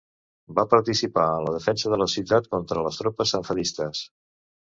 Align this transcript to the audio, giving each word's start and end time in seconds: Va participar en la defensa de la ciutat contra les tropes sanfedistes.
Va 0.59 0.63
participar 0.69 1.25
en 1.33 1.45
la 1.47 1.51
defensa 1.57 1.91
de 1.93 1.99
la 2.03 2.07
ciutat 2.13 2.49
contra 2.55 2.85
les 2.87 2.99
tropes 3.03 3.35
sanfedistes. 3.35 4.01